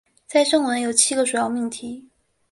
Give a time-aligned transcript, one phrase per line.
[0.25, 2.09] 在正文中有七个主要命题。